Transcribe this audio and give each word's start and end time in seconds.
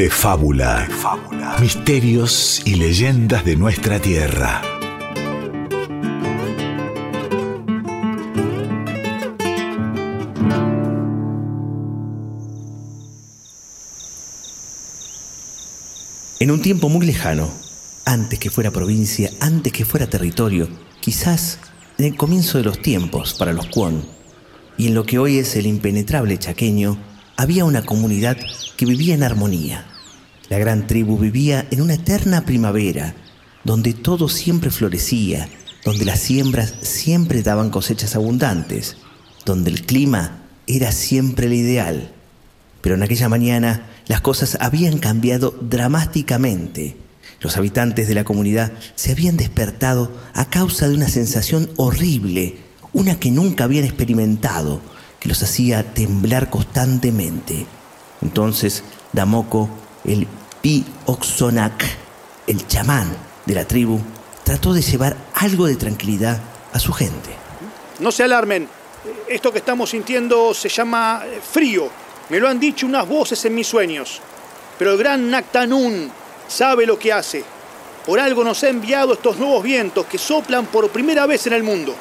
de 0.00 0.08
fábula. 0.08 0.88
Misterios 1.60 2.62
y 2.64 2.76
leyendas 2.76 3.44
de 3.44 3.54
nuestra 3.54 4.00
tierra. 4.00 4.62
En 16.38 16.50
un 16.50 16.62
tiempo 16.62 16.88
muy 16.88 17.04
lejano, 17.04 17.50
antes 18.06 18.38
que 18.38 18.48
fuera 18.48 18.70
provincia, 18.70 19.28
antes 19.40 19.70
que 19.70 19.84
fuera 19.84 20.08
territorio, 20.08 20.66
quizás 21.00 21.58
en 21.98 22.06
el 22.06 22.16
comienzo 22.16 22.56
de 22.56 22.64
los 22.64 22.80
tiempos 22.80 23.34
para 23.34 23.52
los 23.52 23.66
Kwon, 23.66 24.02
y 24.78 24.86
en 24.86 24.94
lo 24.94 25.04
que 25.04 25.18
hoy 25.18 25.36
es 25.36 25.56
el 25.56 25.66
impenetrable 25.66 26.38
chaqueño, 26.38 26.96
había 27.36 27.66
una 27.66 27.84
comunidad 27.84 28.38
que 28.78 28.86
vivía 28.86 29.14
en 29.14 29.24
armonía. 29.24 29.89
La 30.50 30.58
gran 30.58 30.88
tribu 30.88 31.16
vivía 31.16 31.68
en 31.70 31.80
una 31.80 31.94
eterna 31.94 32.44
primavera, 32.44 33.14
donde 33.62 33.94
todo 33.94 34.28
siempre 34.28 34.72
florecía, 34.72 35.48
donde 35.84 36.04
las 36.04 36.18
siembras 36.18 36.74
siempre 36.82 37.44
daban 37.44 37.70
cosechas 37.70 38.16
abundantes, 38.16 38.96
donde 39.44 39.70
el 39.70 39.86
clima 39.86 40.42
era 40.66 40.90
siempre 40.90 41.46
el 41.46 41.52
ideal. 41.52 42.10
Pero 42.80 42.96
en 42.96 43.04
aquella 43.04 43.28
mañana 43.28 43.86
las 44.08 44.22
cosas 44.22 44.58
habían 44.60 44.98
cambiado 44.98 45.54
dramáticamente. 45.60 46.96
Los 47.40 47.56
habitantes 47.56 48.08
de 48.08 48.14
la 48.16 48.24
comunidad 48.24 48.72
se 48.96 49.12
habían 49.12 49.36
despertado 49.36 50.10
a 50.34 50.50
causa 50.50 50.88
de 50.88 50.96
una 50.96 51.08
sensación 51.08 51.70
horrible, 51.76 52.56
una 52.92 53.20
que 53.20 53.30
nunca 53.30 53.62
habían 53.62 53.84
experimentado, 53.84 54.80
que 55.20 55.28
los 55.28 55.44
hacía 55.44 55.94
temblar 55.94 56.50
constantemente. 56.50 57.66
Entonces 58.20 58.82
Damoco, 59.12 59.70
el 60.04 60.26
Pi 60.60 60.84
Oxonac, 61.06 61.84
el 62.46 62.66
chamán 62.66 63.16
de 63.46 63.54
la 63.54 63.64
tribu, 63.64 63.98
trató 64.44 64.74
de 64.74 64.82
llevar 64.82 65.16
algo 65.34 65.66
de 65.66 65.76
tranquilidad 65.76 66.38
a 66.72 66.78
su 66.78 66.92
gente. 66.92 67.30
No 67.98 68.12
se 68.12 68.24
alarmen, 68.24 68.68
esto 69.26 69.52
que 69.52 69.58
estamos 69.58 69.90
sintiendo 69.90 70.52
se 70.52 70.68
llama 70.68 71.22
eh, 71.24 71.40
frío. 71.40 71.88
Me 72.28 72.38
lo 72.38 72.48
han 72.48 72.60
dicho 72.60 72.86
unas 72.86 73.08
voces 73.08 73.42
en 73.44 73.54
mis 73.54 73.66
sueños. 73.66 74.20
Pero 74.78 74.92
el 74.92 74.98
gran 74.98 75.30
Nactanún 75.30 76.10
sabe 76.46 76.86
lo 76.86 76.98
que 76.98 77.12
hace. 77.12 77.42
Por 78.04 78.20
algo 78.20 78.44
nos 78.44 78.62
ha 78.62 78.68
enviado 78.68 79.14
estos 79.14 79.38
nuevos 79.38 79.62
vientos 79.62 80.06
que 80.06 80.18
soplan 80.18 80.66
por 80.66 80.90
primera 80.90 81.26
vez 81.26 81.46
en 81.46 81.54
el 81.54 81.62
mundo. 81.62 81.94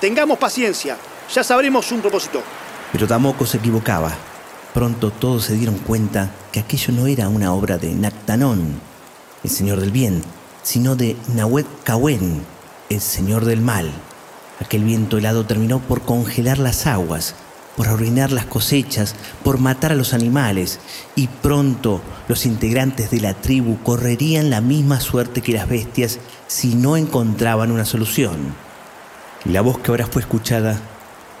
Tengamos 0.00 0.38
paciencia, 0.38 0.96
ya 1.32 1.44
sabremos 1.44 1.90
un 1.92 2.00
propósito. 2.00 2.42
Pero 2.92 3.06
Damoco 3.06 3.46
se 3.46 3.58
equivocaba. 3.58 4.29
Pronto 4.74 5.10
todos 5.10 5.44
se 5.46 5.54
dieron 5.54 5.78
cuenta 5.78 6.30
que 6.52 6.60
aquello 6.60 6.92
no 6.92 7.08
era 7.08 7.28
una 7.28 7.52
obra 7.52 7.76
de 7.76 7.92
Nactanón, 7.92 8.80
el 9.42 9.50
señor 9.50 9.80
del 9.80 9.90
bien, 9.90 10.22
sino 10.62 10.94
de 10.94 11.16
Nahuet 11.34 11.66
Cahuén, 11.82 12.42
el 12.88 13.00
señor 13.00 13.46
del 13.46 13.60
mal. 13.60 13.90
Aquel 14.60 14.84
viento 14.84 15.18
helado 15.18 15.44
terminó 15.44 15.80
por 15.80 16.02
congelar 16.02 16.58
las 16.58 16.86
aguas, 16.86 17.34
por 17.76 17.88
arruinar 17.88 18.30
las 18.30 18.46
cosechas, 18.46 19.16
por 19.42 19.58
matar 19.58 19.90
a 19.90 19.96
los 19.96 20.14
animales, 20.14 20.78
y 21.16 21.26
pronto 21.26 22.00
los 22.28 22.46
integrantes 22.46 23.10
de 23.10 23.20
la 23.20 23.34
tribu 23.34 23.82
correrían 23.82 24.50
la 24.50 24.60
misma 24.60 25.00
suerte 25.00 25.40
que 25.40 25.52
las 25.52 25.68
bestias 25.68 26.20
si 26.46 26.76
no 26.76 26.96
encontraban 26.96 27.72
una 27.72 27.84
solución. 27.84 28.54
La 29.46 29.62
voz 29.62 29.78
que 29.78 29.90
ahora 29.90 30.06
fue 30.06 30.22
escuchada, 30.22 30.78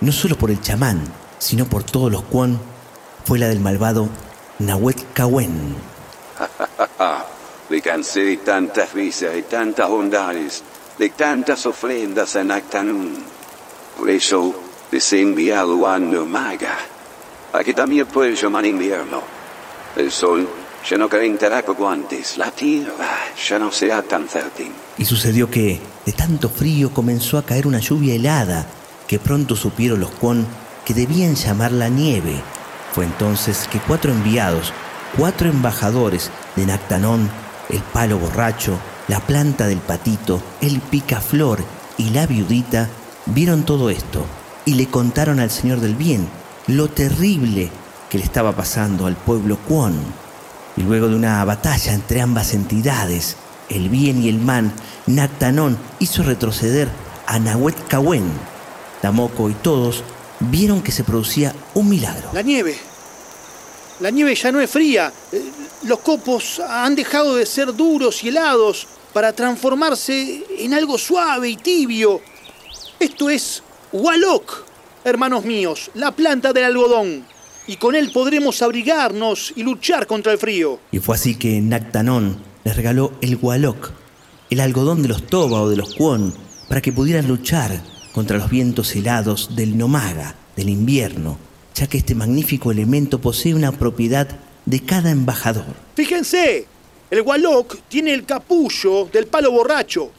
no 0.00 0.10
solo 0.10 0.36
por 0.36 0.50
el 0.50 0.60
chamán, 0.60 1.00
sino 1.38 1.66
por 1.66 1.84
todos 1.84 2.10
los 2.10 2.22
cuan, 2.22 2.58
fue 3.24 3.38
la 3.38 3.48
del 3.48 3.60
malvado 3.60 4.08
Nahuet 4.58 5.12
Cahuén. 5.12 5.76
Me 7.70 7.80
cansé 7.80 8.20
de 8.20 8.36
tantas 8.38 8.92
visas 8.92 9.36
y 9.36 9.42
tantas 9.42 9.88
bondades, 9.88 10.62
de 10.98 11.10
tantas 11.10 11.66
ofrendas 11.66 12.34
a 12.36 12.44
Nactanún. 12.44 13.24
Por 13.96 14.10
eso 14.10 14.54
les 14.90 15.12
he 15.12 15.20
enviado 15.20 15.86
a 15.86 15.98
Nomaga, 15.98 16.76
a 17.52 17.62
que 17.62 17.72
también 17.72 18.06
puede 18.06 18.34
llamar 18.34 18.66
invierno. 18.66 19.22
El 19.96 20.10
sol 20.10 20.48
ya 20.88 20.98
no 20.98 21.08
calentará 21.08 21.62
como 21.62 21.88
antes, 21.88 22.38
la 22.38 22.50
tierra 22.50 23.18
ya 23.48 23.58
no 23.58 23.70
será 23.70 24.02
tan 24.02 24.28
fértil. 24.28 24.72
Y 24.98 25.04
sucedió 25.04 25.50
que, 25.50 25.80
de 26.04 26.12
tanto 26.12 26.48
frío, 26.48 26.92
comenzó 26.92 27.38
a 27.38 27.44
caer 27.44 27.66
una 27.66 27.78
lluvia 27.78 28.14
helada, 28.14 28.66
que 29.06 29.18
pronto 29.18 29.56
supieron 29.56 30.00
los 30.00 30.10
Kwon 30.10 30.46
que 30.84 30.94
debían 30.94 31.34
llamarla 31.34 31.88
nieve. 31.88 32.34
Fue 32.92 33.04
entonces 33.04 33.68
que 33.70 33.78
cuatro 33.78 34.12
enviados, 34.12 34.72
cuatro 35.16 35.48
embajadores 35.48 36.30
de 36.56 36.66
Nactanón, 36.66 37.30
el 37.68 37.80
palo 37.80 38.18
borracho, 38.18 38.78
la 39.08 39.20
planta 39.20 39.66
del 39.66 39.78
patito, 39.78 40.42
el 40.60 40.80
picaflor 40.80 41.60
y 41.98 42.10
la 42.10 42.26
viudita, 42.26 42.88
vieron 43.26 43.64
todo 43.64 43.90
esto 43.90 44.24
y 44.64 44.74
le 44.74 44.86
contaron 44.86 45.40
al 45.40 45.50
Señor 45.50 45.80
del 45.80 45.94
Bien 45.94 46.28
lo 46.66 46.88
terrible 46.88 47.70
que 48.08 48.18
le 48.18 48.24
estaba 48.24 48.52
pasando 48.52 49.06
al 49.06 49.16
pueblo 49.16 49.56
Kwon. 49.68 49.94
Y 50.76 50.82
luego 50.82 51.08
de 51.08 51.16
una 51.16 51.44
batalla 51.44 51.92
entre 51.92 52.20
ambas 52.20 52.54
entidades, 52.54 53.36
el 53.68 53.88
bien 53.88 54.22
y 54.22 54.28
el 54.28 54.38
mal, 54.38 54.72
Nactanón 55.06 55.78
hizo 55.98 56.22
retroceder 56.22 56.88
a 57.26 57.38
Nahuet 57.38 57.76
Cahuén. 57.88 58.24
Damoco 59.02 59.48
y 59.48 59.54
todos 59.54 60.04
vieron 60.40 60.82
que 60.82 60.92
se 60.92 61.04
producía 61.04 61.54
un 61.74 61.88
milagro. 61.88 62.30
La 62.32 62.42
nieve. 62.42 62.76
La 64.00 64.10
nieve 64.10 64.34
ya 64.34 64.50
no 64.50 64.60
es 64.60 64.70
fría. 64.70 65.12
Eh, 65.32 65.42
Los 65.84 66.00
copos 66.00 66.60
han 66.60 66.94
dejado 66.94 67.36
de 67.36 67.46
ser 67.46 67.74
duros 67.74 68.22
y 68.24 68.28
helados 68.28 68.86
para 69.12 69.32
transformarse 69.32 70.44
en 70.58 70.74
algo 70.74 70.98
suave 70.98 71.50
y 71.50 71.56
tibio. 71.56 72.20
Esto 72.98 73.30
es 73.30 73.62
Walok, 73.92 74.64
hermanos 75.04 75.44
míos, 75.44 75.90
la 75.94 76.12
planta 76.12 76.52
del 76.52 76.64
algodón. 76.64 77.24
Y 77.66 77.76
con 77.76 77.94
él 77.94 78.10
podremos 78.12 78.62
abrigarnos 78.62 79.52
y 79.56 79.62
luchar 79.62 80.06
contra 80.06 80.32
el 80.32 80.38
frío. 80.38 80.80
Y 80.92 80.98
fue 80.98 81.14
así 81.14 81.36
que 81.36 81.60
Nactanón 81.60 82.42
les 82.64 82.76
regaló 82.76 83.12
el 83.20 83.36
Walok, 83.40 83.90
el 84.50 84.60
algodón 84.60 85.02
de 85.02 85.08
los 85.08 85.26
Toba 85.26 85.62
o 85.62 85.68
de 85.68 85.76
los 85.76 85.94
Kwon, 85.94 86.34
para 86.68 86.80
que 86.80 86.92
pudieran 86.92 87.28
luchar 87.28 87.80
contra 88.12 88.38
los 88.38 88.50
vientos 88.50 88.94
helados 88.94 89.54
del 89.56 89.76
Nomaga, 89.76 90.34
del 90.56 90.68
invierno, 90.68 91.38
ya 91.74 91.86
que 91.86 91.98
este 91.98 92.14
magnífico 92.14 92.70
elemento 92.70 93.20
posee 93.20 93.54
una 93.54 93.72
propiedad 93.72 94.28
de 94.66 94.80
cada 94.80 95.10
embajador. 95.10 95.74
Fíjense, 95.94 96.66
el 97.10 97.22
Walok 97.22 97.78
tiene 97.88 98.12
el 98.12 98.24
capullo 98.24 99.08
del 99.12 99.26
palo 99.26 99.50
borracho, 99.52 100.10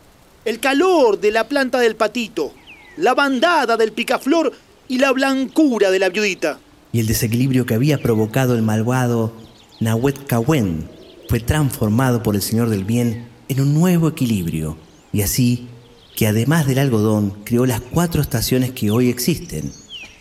el 0.44 0.59
calor 0.59 1.19
de 1.19 1.31
la 1.31 1.47
planta 1.47 1.80
del 1.80 1.96
patito, 1.96 2.53
la 2.97 3.13
bandada 3.13 3.78
del 3.78 3.91
picaflor 3.91 4.51
y 4.88 4.97
la 4.97 5.12
blancura 5.12 5.91
de 5.91 6.00
la 6.00 6.09
viudita. 6.09 6.59
Y 6.91 7.00
el 7.00 7.07
desequilibrio 7.07 7.66
que 7.66 7.75
había 7.75 8.01
provocado 8.01 8.56
el 8.56 8.62
malvado 8.62 9.34
Nahuet 9.80 10.25
Cahuén 10.25 10.90
fue 11.30 11.40
transformado 11.40 12.24
por 12.24 12.35
el 12.35 12.41
Señor 12.41 12.69
del 12.69 12.84
Bien 12.84 13.30
en 13.47 13.62
un 13.62 13.74
nuevo 13.74 14.09
equilibrio, 14.09 14.78
y 15.13 15.22
así 15.22 15.68
que 16.16 16.27
además 16.27 16.67
del 16.67 16.79
algodón 16.79 17.31
creó 17.44 17.66
las 17.66 17.81
cuatro 17.81 18.22
estaciones 18.22 18.72
que 18.72 18.91
hoy 18.91 19.09
existen, 19.09 19.72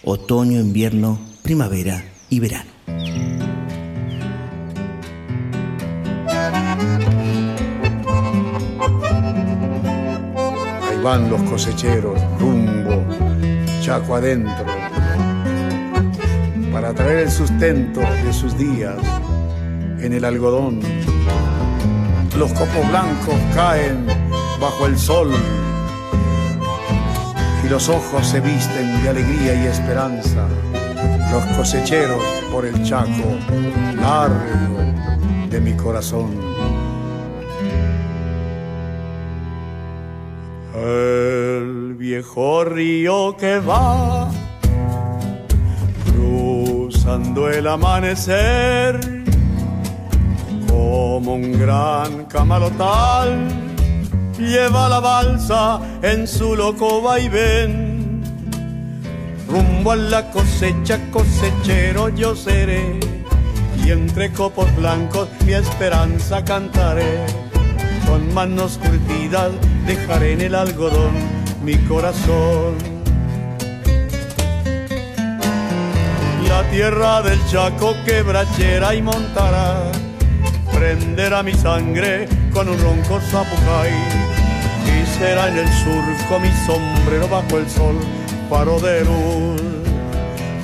otoño, 0.04 0.60
invierno, 0.60 1.18
primavera 1.42 2.04
y 2.28 2.40
verano. 2.40 2.70
Ahí 10.88 10.98
van 11.03 11.28
los 11.30 11.42
cosecheros, 11.42 12.20
rumbo, 12.38 13.04
chaco 13.82 14.15
adentro, 14.15 14.66
para 16.72 16.94
traer 16.94 17.18
el 17.20 17.30
sustento 17.30 18.00
de 18.00 18.32
sus 18.32 18.56
días 18.56 18.97
en 20.00 20.12
el 20.12 20.24
algodón. 20.24 20.80
Los 22.38 22.53
copos 22.53 22.88
blancos 22.88 23.34
caen 23.54 24.06
bajo 24.60 24.86
el 24.86 24.98
sol 24.98 25.30
los 27.70 27.88
ojos 27.88 28.26
se 28.26 28.40
visten 28.40 29.00
de 29.00 29.10
alegría 29.10 29.54
y 29.54 29.66
esperanza. 29.68 30.48
Los 31.30 31.44
cosecheros 31.56 32.20
por 32.50 32.66
el 32.66 32.82
chaco 32.82 33.38
largo 33.94 34.92
de 35.48 35.60
mi 35.60 35.74
corazón. 35.74 36.36
El 40.74 41.94
viejo 41.96 42.64
río 42.64 43.36
que 43.36 43.60
va 43.60 44.28
cruzando 46.12 47.48
el 47.50 47.68
amanecer 47.68 48.98
como 50.66 51.34
un 51.34 51.52
gran 51.52 52.24
camalotal 52.24 53.69
lleva 54.41 54.89
la 54.89 55.01
balsa 55.01 55.81
en 56.03 56.27
su 56.27 56.57
loco 56.57 57.03
vaivén 57.03 57.91
rumbo 59.51 59.92
a 59.92 59.97
la 59.97 60.31
cosecha 60.31 60.98
cosechero 61.10 62.09
yo 62.09 62.34
seré 62.34 63.01
y 63.84 63.91
entre 63.91 64.31
copos 64.33 64.75
blancos 64.77 65.28
mi 65.45 65.54
esperanza 65.54 66.45
cantaré. 66.45 67.27
Con 68.07 68.33
manos 68.34 68.78
curtidas 68.78 69.51
dejaré 69.87 70.33
en 70.33 70.41
el 70.42 70.54
algodón 70.54 71.13
mi 71.63 71.77
corazón. 71.87 72.77
La 76.48 76.63
tierra 76.71 77.22
del 77.22 77.39
Chaco 77.47 77.95
quebrachera 78.04 78.95
y 78.95 79.03
montará, 79.03 79.91
prenderá 80.72 81.42
mi 81.42 81.54
sangre 81.54 82.28
con 82.52 82.68
un 82.68 82.78
ronco 82.78 83.20
zapucay. 83.20 83.92
Y 84.86 85.18
será 85.18 85.48
en 85.48 85.58
el 85.58 85.68
surco 85.68 86.41
mi 86.41 86.50
sombrero 86.66 87.28
bajo 87.28 87.58
el 87.58 87.68
sol, 87.68 87.97
faro 88.48 88.78
de 88.80 89.04
luz, 89.04 89.62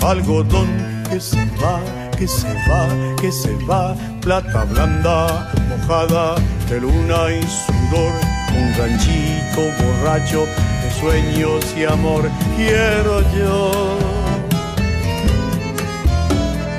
algodón 0.02 0.68
que 1.10 1.20
se 1.20 1.44
va 1.62 1.80
que 2.16 2.26
se 2.26 2.48
va, 2.68 2.88
que 3.20 3.30
se 3.30 3.54
va, 3.66 3.94
plata 4.22 4.64
blanda, 4.64 5.52
mojada 5.68 6.36
de 6.68 6.80
luna 6.80 7.30
y 7.30 7.42
sudor, 7.42 8.12
un 8.56 8.74
ranchito 8.78 9.60
borracho 9.82 10.46
de 10.46 10.90
sueños 10.98 11.74
y 11.76 11.84
amor, 11.84 12.30
quiero 12.56 13.20
yo. 13.36 13.98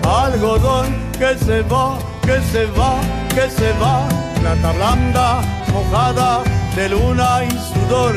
Algodón 0.04 0.96
que 1.20 1.38
se 1.38 1.62
va, 1.62 2.00
que 2.24 2.42
se 2.52 2.66
va, 2.78 3.00
que 3.36 3.50
se 3.50 3.72
va, 3.74 4.08
plata 4.48 4.72
blanda, 4.72 5.42
mojada 5.74 6.44
de 6.76 6.88
luna 6.88 7.44
y 7.44 7.52
sudor, 7.52 8.16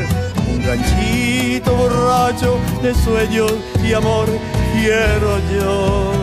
un 0.49 0.63
ranchito 0.63 1.75
borracho 1.75 2.57
de 2.81 2.93
sueños 2.95 3.53
y 3.83 3.93
amor, 3.93 4.27
quiero 4.73 5.39
yo. 5.53 6.13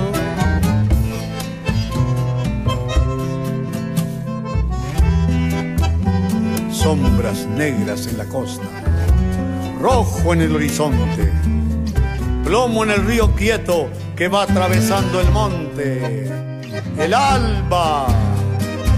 sombras 6.71 7.45
negras 7.45 8.07
en 8.07 8.17
la 8.17 8.25
costa, 8.25 8.65
rojo 9.79 10.33
en 10.33 10.41
el 10.41 10.55
horizonte, 10.55 11.31
plomo 12.45 12.85
en 12.85 12.93
el 12.93 13.05
río 13.05 13.35
quieto 13.35 13.91
que 14.17 14.29
va 14.29 14.45
atravesando 14.45 15.21
el 15.21 15.31
monte. 15.33 16.31
El 16.97 17.15
alba 17.15 18.07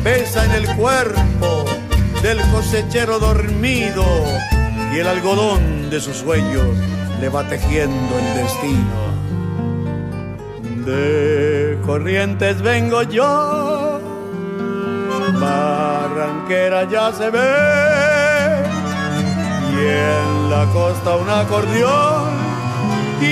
pesa 0.02 0.44
en 0.44 0.52
el 0.52 0.76
cuerpo 0.76 1.64
del 2.22 2.40
cosechero 2.50 3.18
dormido 3.18 4.04
y 4.92 4.98
el 4.98 5.06
algodón 5.06 5.90
de 5.90 6.00
sus 6.00 6.16
sueños 6.16 6.66
le 7.20 7.28
va 7.28 7.46
tejiendo 7.48 8.18
el 8.18 8.34
destino. 8.34 9.10
De 10.84 11.78
corrientes 11.84 12.60
vengo 12.62 13.02
yo 13.02 14.00
Barranquera 15.40 16.88
ya 16.88 17.12
se 17.12 17.30
ve 17.30 17.38
y 19.72 19.78
en 19.78 20.50
la 20.50 20.66
costa 20.72 21.16
un 21.16 21.28
acordeón 21.28 22.40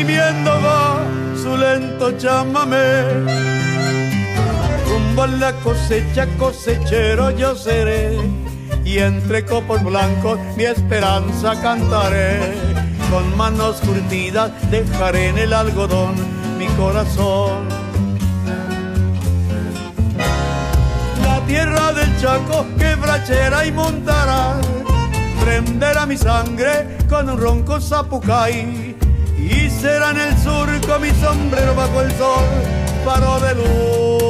viendo 0.04 0.50
va 0.62 1.00
su 1.42 1.56
lento 1.56 2.12
chamamé. 2.18 3.57
Rumbo 5.18 5.34
a 5.34 5.38
la 5.38 5.52
cosecha, 5.64 6.28
cosechero 6.38 7.32
yo 7.32 7.56
seré 7.56 8.16
y 8.84 8.98
entre 8.98 9.44
copos 9.44 9.82
blancos 9.82 10.38
mi 10.56 10.64
esperanza 10.64 11.60
cantaré. 11.60 12.38
Con 13.10 13.36
manos 13.36 13.80
curtidas 13.80 14.52
dejaré 14.70 15.30
en 15.30 15.38
el 15.38 15.52
algodón 15.52 16.14
mi 16.56 16.66
corazón 16.68 17.66
tierra 21.48 21.92
del 21.94 22.20
Chaco, 22.20 22.66
quebrachera 22.78 23.64
y 23.64 23.72
montará, 23.72 24.60
prenderá 25.40 26.04
mi 26.04 26.16
sangre 26.16 26.98
con 27.08 27.30
un 27.30 27.40
ronco 27.40 27.80
zapucay, 27.80 28.94
y 29.38 29.70
será 29.70 30.10
en 30.10 30.20
el 30.20 30.36
surco 30.36 30.98
mi 31.00 31.10
sombrero 31.12 31.74
bajo 31.74 32.02
el 32.02 32.12
sol, 32.12 32.44
faro 33.02 33.40
de 33.40 33.54
luz, 33.54 34.27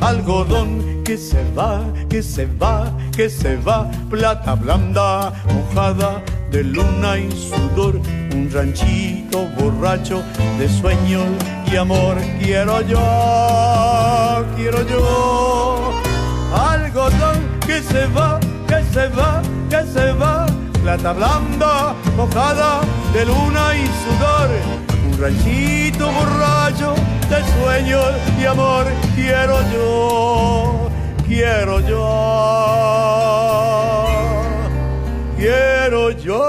algodón 0.00 1.02
que 1.04 1.16
se 1.16 1.42
va, 1.56 1.80
que 2.08 2.22
se 2.22 2.46
va, 2.46 2.90
que 3.16 3.28
se 3.28 3.56
va, 3.56 3.90
plata 4.10 4.54
blanda, 4.54 5.32
mojada 5.52 6.22
de 6.50 6.64
luna 6.64 7.18
y 7.18 7.30
sudor, 7.30 8.00
un 8.32 8.50
ranchito 8.52 9.46
borracho 9.58 10.22
de 10.58 10.68
sueños 10.68 11.24
y 11.70 11.76
amor, 11.76 12.16
quiero 12.40 12.80
yo, 12.82 14.44
quiero 14.56 14.86
yo 14.88 15.92
algodón 16.54 17.38
que 17.66 17.82
se 17.82 18.06
va, 18.06 18.40
que 18.66 18.82
se 18.92 19.08
va, 19.08 19.42
que 19.70 19.82
se 19.92 20.12
va, 20.12 20.46
plata 20.82 21.12
blanda, 21.12 21.94
mojada 22.16 22.80
de 23.12 23.26
luna 23.26 23.64
y 23.74 23.86
sudor, 24.02 24.50
un 25.06 25.20
ranchito 25.20 26.10
borracho 26.10 26.55
de 27.76 27.82
sueños 27.82 28.12
y 28.40 28.44
amor, 28.46 28.86
quiero 29.14 29.58
yo, 29.72 30.88
quiero 31.26 31.80
yo, 31.80 31.96
quiero 35.36 36.10
yo. 36.10 36.42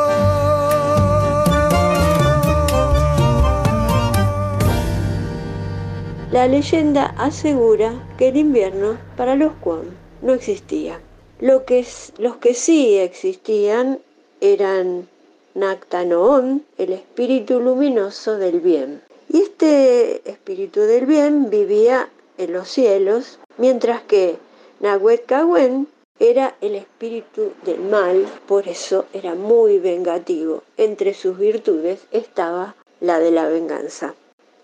La 6.31 6.47
leyenda 6.47 7.13
asegura 7.17 7.93
que 8.17 8.29
el 8.29 8.37
invierno 8.37 8.97
para 9.17 9.35
los 9.35 9.53
Kuan 9.53 9.97
no 10.21 10.33
existía. 10.33 10.99
Lo 11.39 11.65
que, 11.65 11.85
los 12.19 12.37
que 12.37 12.53
sí 12.53 12.97
existían 12.97 13.99
eran 14.39 15.07
Nactanoon, 15.55 16.63
el 16.77 16.93
espíritu 16.93 17.59
luminoso 17.59 18.37
del 18.37 18.59
bien. 18.61 19.01
Y 19.29 19.41
este 19.41 20.29
espíritu 20.29 20.81
del 20.81 21.05
bien 21.05 21.49
vivía 21.49 22.09
en 22.37 22.53
los 22.53 22.69
cielos, 22.69 23.39
mientras 23.57 24.01
que 24.03 24.37
Nahuetcawen 24.79 25.87
era 26.19 26.55
el 26.61 26.75
espíritu 26.75 27.51
del 27.63 27.79
mal, 27.79 28.27
por 28.47 28.67
eso 28.67 29.05
era 29.13 29.35
muy 29.35 29.79
vengativo. 29.79 30.63
Entre 30.77 31.13
sus 31.13 31.37
virtudes 31.37 32.01
estaba 32.11 32.75
la 32.99 33.19
de 33.19 33.31
la 33.31 33.47
venganza. 33.47 34.15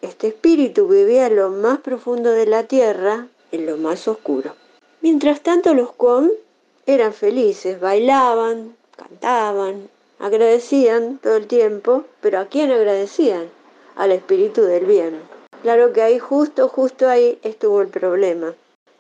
Este 0.02 0.28
espíritu 0.28 0.88
vivía 0.88 1.28
en 1.28 1.36
lo 1.36 1.50
más 1.50 1.80
profundo 1.80 2.32
de 2.32 2.46
la 2.46 2.64
tierra, 2.64 3.28
en 3.52 3.66
lo 3.66 3.78
más 3.78 4.08
oscuro. 4.08 4.56
Mientras 5.02 5.42
tanto 5.42 5.74
los 5.74 5.92
Kwon 5.92 6.32
eran 6.86 7.14
felices, 7.14 7.80
bailaban, 7.80 8.76
cantaban, 8.96 9.90
agradecían 10.20 11.20
todo 11.20 11.38
el 11.38 11.48
tiempo, 11.48 12.06
pero 12.22 12.40
¿a 12.40 12.46
quién 12.46 12.72
agradecían? 12.72 13.50
Al 13.96 14.12
espíritu 14.12 14.62
del 14.64 14.86
bien. 14.86 15.20
Claro 15.62 15.94
que 15.94 16.02
ahí, 16.02 16.20
justo, 16.20 16.68
justo 16.68 17.08
ahí 17.08 17.40
estuvo 17.44 17.82
el 17.82 17.88
problema. 17.88 18.54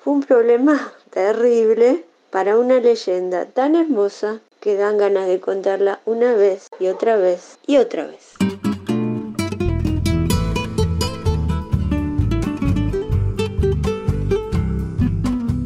Fue 0.04 0.14
un 0.14 0.22
problema 0.22 0.94
terrible 1.10 2.06
para 2.30 2.58
una 2.58 2.80
leyenda 2.80 3.46
tan 3.46 3.76
hermosa 3.76 4.40
que 4.60 4.76
dan 4.76 4.98
ganas 4.98 5.28
de 5.28 5.40
contarla 5.40 6.00
una 6.06 6.34
vez 6.34 6.68
y 6.80 6.88
otra 6.88 7.18
vez 7.18 7.58
y 7.68 7.78
otra 7.78 8.06
vez. 8.06 8.34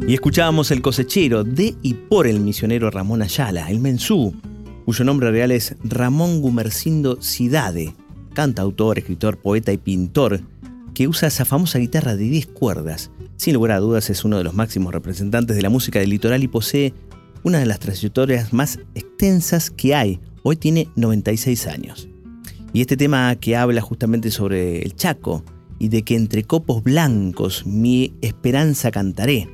Y 0.08 0.14
escuchábamos 0.14 0.72
El 0.72 0.82
cosechero 0.82 1.44
de 1.44 1.76
y 1.82 1.94
por 1.94 2.28
el 2.28 2.40
misionero 2.40 2.90
Ramón 2.90 3.22
Ayala, 3.22 3.70
el 3.70 3.82
mensú, 3.82 4.34
cuyo 4.86 5.04
nombre 5.04 5.32
real 5.32 5.52
es 5.52 5.76
Ramón 5.84 6.42
Gumercindo 6.42 7.22
Cidade, 7.22 7.94
cantautor, 8.38 9.00
escritor, 9.00 9.40
poeta 9.40 9.74
y 9.74 9.80
pintor, 9.80 10.42
que 10.94 11.08
usa 11.08 11.28
esa 11.28 11.44
famosa 11.44 11.80
guitarra 11.80 12.16
de 12.16 12.26
10 12.26 12.46
cuerdas. 12.46 13.10
Sin 13.36 13.56
lugar 13.56 13.72
a 13.72 13.80
dudas 13.80 14.12
es 14.12 14.24
uno 14.26 14.38
de 14.38 14.44
los 14.44 14.54
máximos 14.54 14.94
representantes 14.94 15.56
de 15.56 15.64
la 15.64 15.72
música 15.72 15.98
del 15.98 16.12
litoral 16.12 16.44
y 16.44 16.48
posee 16.48 16.94
una 17.42 17.58
de 17.58 17.66
las 17.66 17.80
trayectorias 17.80 18.54
más 18.54 18.78
extensas 18.94 19.72
que 19.72 19.96
hay. 19.96 20.20
Hoy 20.44 20.56
tiene 20.56 20.88
96 20.96 21.66
años. 21.66 22.10
Y 22.74 22.82
este 22.82 22.96
tema 22.96 23.36
que 23.38 23.56
habla 23.56 23.82
justamente 23.82 24.30
sobre 24.30 24.84
el 24.84 24.96
Chaco 24.96 25.44
y 25.80 25.88
de 25.88 26.04
que 26.04 26.16
entre 26.16 26.44
copos 26.44 26.84
blancos 26.84 27.66
mi 27.66 28.14
esperanza 28.22 28.92
cantaré, 28.92 29.50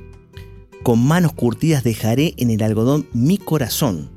con 0.82 1.02
manos 1.02 1.32
curtidas 1.32 1.84
dejaré 1.84 2.34
en 2.36 2.50
el 2.50 2.62
algodón 2.62 3.06
mi 3.14 3.38
corazón. 3.38 4.10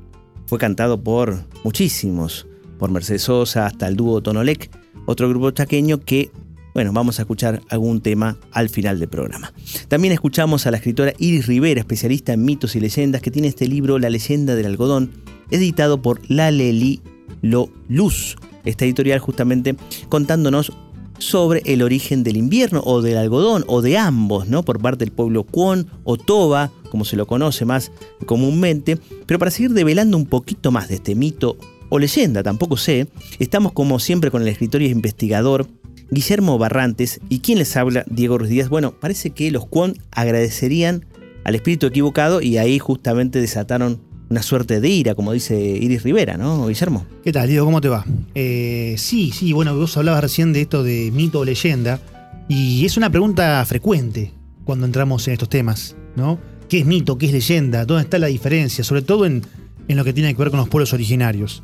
Fue 0.44 0.58
cantado 0.58 1.02
por 1.02 1.46
muchísimos, 1.64 2.47
por 2.78 2.90
Mercedes 2.90 3.22
Sosa 3.22 3.66
hasta 3.66 3.88
el 3.88 3.96
dúo 3.96 4.22
Tonolec, 4.22 4.70
otro 5.06 5.28
grupo 5.28 5.50
chaqueño 5.50 6.00
que, 6.00 6.30
bueno, 6.74 6.92
vamos 6.92 7.18
a 7.18 7.22
escuchar 7.22 7.60
algún 7.68 8.00
tema 8.00 8.38
al 8.52 8.68
final 8.68 8.98
del 8.98 9.08
programa. 9.08 9.52
También 9.88 10.12
escuchamos 10.12 10.66
a 10.66 10.70
la 10.70 10.76
escritora 10.76 11.12
Iris 11.18 11.46
Rivera, 11.46 11.80
especialista 11.80 12.32
en 12.32 12.44
mitos 12.44 12.76
y 12.76 12.80
leyendas, 12.80 13.20
que 13.20 13.30
tiene 13.30 13.48
este 13.48 13.66
libro 13.66 13.98
La 13.98 14.10
leyenda 14.10 14.54
del 14.54 14.66
algodón, 14.66 15.10
editado 15.50 16.00
por 16.00 16.20
La 16.30 16.50
Leli 16.50 17.00
Lo 17.42 17.70
Luz, 17.88 18.36
esta 18.64 18.84
editorial 18.84 19.18
justamente 19.18 19.76
contándonos 20.08 20.72
sobre 21.18 21.62
el 21.64 21.82
origen 21.82 22.22
del 22.22 22.36
invierno 22.36 22.80
o 22.84 23.02
del 23.02 23.16
algodón 23.16 23.64
o 23.66 23.82
de 23.82 23.98
ambos, 23.98 24.48
¿no? 24.48 24.62
Por 24.62 24.80
parte 24.80 25.04
del 25.04 25.12
pueblo 25.12 25.44
Kwon 25.44 25.88
o 26.04 26.16
Toba, 26.16 26.70
como 26.90 27.04
se 27.04 27.16
lo 27.16 27.26
conoce 27.26 27.64
más 27.64 27.90
comúnmente. 28.26 28.98
Pero 29.26 29.38
para 29.38 29.50
seguir 29.50 29.72
develando 29.72 30.16
un 30.16 30.26
poquito 30.26 30.70
más 30.70 30.88
de 30.88 30.96
este 30.96 31.14
mito 31.14 31.56
o 31.88 31.98
leyenda, 31.98 32.42
tampoco 32.42 32.76
sé, 32.76 33.08
estamos 33.38 33.72
como 33.72 33.98
siempre 33.98 34.30
con 34.30 34.42
el 34.42 34.48
escritor 34.48 34.82
y 34.82 34.88
investigador 34.88 35.66
Guillermo 36.10 36.58
Barrantes 36.58 37.20
y 37.28 37.40
quien 37.40 37.58
les 37.58 37.76
habla, 37.76 38.04
Diego 38.08 38.38
Ruiz 38.38 38.50
Díaz. 38.50 38.68
Bueno, 38.68 38.94
parece 38.98 39.30
que 39.30 39.50
los 39.50 39.66
Kwon 39.66 39.98
agradecerían 40.10 41.04
al 41.44 41.54
espíritu 41.54 41.86
equivocado 41.86 42.40
y 42.40 42.58
ahí 42.58 42.78
justamente 42.78 43.40
desataron 43.40 44.00
una 44.30 44.42
suerte 44.42 44.80
de 44.80 44.88
ira, 44.88 45.14
como 45.14 45.32
dice 45.32 45.58
Iris 45.58 46.02
Rivera, 46.02 46.36
¿no, 46.36 46.66
Guillermo? 46.66 47.06
¿Qué 47.24 47.32
tal, 47.32 47.48
Diego? 47.48 47.64
¿Cómo 47.64 47.80
te 47.80 47.88
va? 47.88 48.04
Eh, 48.34 48.94
sí, 48.98 49.32
sí, 49.32 49.52
bueno, 49.52 49.74
vos 49.74 49.96
hablabas 49.96 50.22
recién 50.22 50.52
de 50.52 50.62
esto 50.62 50.82
de 50.82 51.10
mito 51.12 51.40
o 51.40 51.44
leyenda, 51.44 52.00
y 52.48 52.84
es 52.84 52.96
una 52.96 53.10
pregunta 53.10 53.64
frecuente 53.66 54.32
cuando 54.64 54.84
entramos 54.84 55.26
en 55.28 55.34
estos 55.34 55.48
temas, 55.48 55.96
¿no? 56.16 56.38
¿Qué 56.68 56.80
es 56.80 56.86
mito? 56.86 57.16
¿Qué 57.16 57.26
es 57.26 57.32
leyenda? 57.32 57.86
¿Dónde 57.86 58.02
está 58.02 58.18
la 58.18 58.26
diferencia? 58.26 58.84
Sobre 58.84 59.00
todo 59.00 59.24
en, 59.24 59.42
en 59.88 59.96
lo 59.96 60.04
que 60.04 60.12
tiene 60.12 60.34
que 60.34 60.38
ver 60.38 60.50
con 60.50 60.58
los 60.58 60.68
pueblos 60.68 60.92
originarios. 60.92 61.62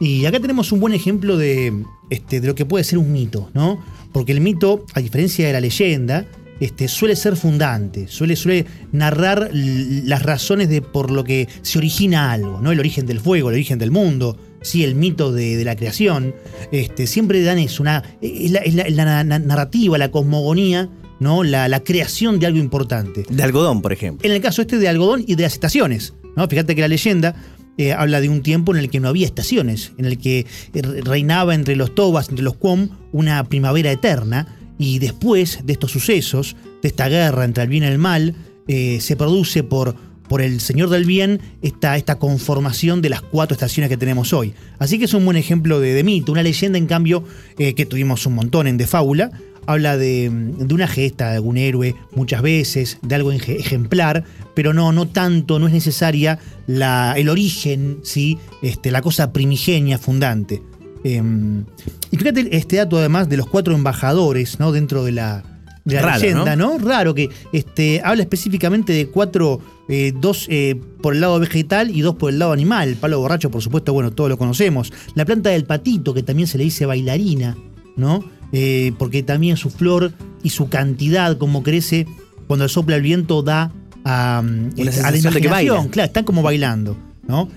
Y 0.00 0.26
acá 0.26 0.40
tenemos 0.40 0.72
un 0.72 0.80
buen 0.80 0.92
ejemplo 0.92 1.36
de, 1.36 1.84
este, 2.10 2.40
de 2.40 2.46
lo 2.46 2.54
que 2.54 2.66
puede 2.66 2.84
ser 2.84 2.98
un 2.98 3.12
mito, 3.12 3.50
¿no? 3.54 3.82
Porque 4.12 4.32
el 4.32 4.40
mito, 4.40 4.84
a 4.94 5.00
diferencia 5.00 5.46
de 5.46 5.52
la 5.52 5.60
leyenda, 5.60 6.26
este, 6.60 6.88
suele 6.88 7.16
ser 7.16 7.36
fundante, 7.36 8.08
suele, 8.08 8.36
suele 8.36 8.66
narrar 8.92 9.50
las 9.52 10.22
razones 10.22 10.68
de 10.68 10.80
por 10.80 11.10
lo 11.10 11.24
que 11.24 11.48
se 11.62 11.78
origina 11.78 12.32
algo, 12.32 12.60
¿no? 12.60 12.72
El 12.72 12.78
origen 12.78 13.06
del 13.06 13.20
fuego, 13.20 13.50
el 13.50 13.54
origen 13.54 13.78
del 13.78 13.90
mundo, 13.90 14.38
sí, 14.62 14.84
el 14.84 14.94
mito 14.94 15.32
de, 15.32 15.62
la 15.64 15.76
creación. 15.76 16.34
Este, 16.72 17.06
siempre 17.06 17.42
dan 17.42 17.58
eso, 17.58 17.82
una, 17.82 18.02
es, 18.20 18.50
la, 18.50 19.24
narrativa, 19.24 19.98
la 19.98 20.10
cosmogonía, 20.10 20.88
¿no? 21.20 21.42
La, 21.42 21.80
creación 21.80 22.38
de 22.38 22.46
algo 22.46 22.58
importante. 22.58 23.24
De 23.28 23.42
algodón, 23.42 23.82
por 23.82 23.92
ejemplo. 23.92 24.26
En 24.26 24.34
el 24.34 24.40
caso 24.40 24.62
este 24.62 24.78
de 24.78 24.88
algodón 24.88 25.24
y 25.26 25.34
de 25.34 25.42
las 25.42 25.54
estaciones. 25.54 26.14
¿no? 26.36 26.46
Fíjate 26.48 26.74
que 26.74 26.82
la 26.82 26.88
leyenda 26.88 27.34
eh, 27.78 27.92
habla 27.92 28.20
de 28.20 28.30
un 28.30 28.42
tiempo 28.42 28.74
en 28.74 28.80
el 28.80 28.88
que 28.88 29.00
no 29.00 29.08
había 29.08 29.26
estaciones, 29.26 29.92
en 29.98 30.06
el 30.06 30.18
que 30.18 30.46
eh, 30.72 30.82
reinaba 30.82 31.54
entre 31.54 31.76
los 31.76 31.94
tobas, 31.94 32.30
entre 32.30 32.44
los 32.44 32.56
quom, 32.56 32.88
una 33.12 33.44
primavera 33.44 33.92
eterna 33.92 34.56
y 34.78 34.98
después 34.98 35.60
de 35.64 35.74
estos 35.74 35.90
sucesos, 35.90 36.56
de 36.82 36.88
esta 36.88 37.08
guerra 37.08 37.44
entre 37.44 37.64
el 37.64 37.68
bien 37.68 37.84
y 37.84 37.88
el 37.88 37.98
mal, 37.98 38.34
eh, 38.66 38.98
se 39.02 39.14
produce 39.14 39.62
por, 39.62 39.94
por 40.26 40.40
el 40.40 40.60
Señor 40.60 40.88
del 40.88 41.04
Bien 41.04 41.40
esta, 41.60 41.96
esta 41.98 42.18
conformación 42.18 43.02
de 43.02 43.10
las 43.10 43.20
cuatro 43.20 43.54
estaciones 43.54 43.90
que 43.90 43.98
tenemos 43.98 44.32
hoy. 44.32 44.54
Así 44.78 44.98
que 44.98 45.04
es 45.04 45.12
un 45.12 45.26
buen 45.26 45.36
ejemplo 45.36 45.78
de, 45.78 46.02
mito. 46.02 46.32
Una 46.32 46.42
leyenda, 46.42 46.78
en 46.78 46.86
cambio, 46.86 47.24
que 47.56 47.86
tuvimos 47.86 48.26
un 48.26 48.34
montón 48.34 48.66
en 48.66 48.78
De 48.78 48.86
Fábula, 48.86 49.30
habla 49.66 49.96
de, 49.96 50.30
una 50.70 50.86
gesta 50.86 51.30
de 51.30 51.36
algún 51.36 51.56
héroe 51.56 51.94
muchas 52.14 52.42
veces, 52.42 52.98
de 53.02 53.14
algo 53.14 53.32
ejemplar, 53.32 54.24
pero 54.54 54.72
no, 54.72 54.92
no 54.92 55.06
tanto, 55.08 55.58
no 55.58 55.66
es 55.66 55.72
necesaria 55.72 56.38
la, 56.66 57.14
el 57.16 57.28
origen, 57.28 57.98
¿sí? 58.02 58.38
este, 58.62 58.90
la 58.90 59.02
cosa 59.02 59.32
primigenia, 59.32 59.98
fundante. 59.98 60.62
Em, 61.04 61.64
y 62.10 62.16
fíjate 62.16 62.56
este 62.56 62.76
dato 62.76 62.98
además 62.98 63.28
de 63.28 63.36
los 63.36 63.46
cuatro 63.46 63.74
embajadores, 63.74 64.58
¿no? 64.58 64.72
Dentro 64.72 65.04
de 65.04 65.12
la, 65.12 65.44
leyenda, 65.84 66.56
¿no? 66.56 66.78
Raro 66.78 67.14
que 67.14 67.30
este, 67.52 68.00
habla 68.04 68.22
específicamente 68.22 68.92
de 68.92 69.06
cuatro, 69.06 69.60
eh, 69.88 70.12
dos 70.18 70.46
eh, 70.48 70.74
por 71.00 71.14
el 71.14 71.20
lado 71.20 71.38
vegetal 71.38 71.90
y 71.94 72.00
dos 72.00 72.16
por 72.16 72.32
el 72.32 72.38
lado 72.38 72.52
animal. 72.52 72.96
Palo 73.00 73.20
borracho, 73.20 73.50
por 73.50 73.62
supuesto, 73.62 73.92
bueno, 73.92 74.10
todos 74.10 74.30
lo 74.30 74.36
conocemos. 74.36 74.92
La 75.14 75.24
planta 75.24 75.50
del 75.50 75.64
patito, 75.64 76.12
que 76.12 76.24
también 76.24 76.48
se 76.48 76.58
le 76.58 76.64
dice 76.64 76.86
bailarina, 76.86 77.56
¿no? 77.96 78.24
Eh, 78.52 78.92
porque 78.98 79.22
también 79.22 79.56
su 79.56 79.70
flor 79.70 80.12
y 80.42 80.50
su 80.50 80.68
cantidad, 80.68 81.36
como 81.38 81.62
crece 81.62 82.06
cuando 82.46 82.68
sopla 82.68 82.96
el 82.96 83.02
viento, 83.02 83.42
da 83.42 83.72
a, 84.04 84.38
a 84.38 84.42
la 84.42 85.16
imaginación. 85.16 85.88
Claro, 85.88 86.06
están 86.06 86.24
como 86.24 86.42
bailando, 86.42 86.96
¿no? 87.26 87.48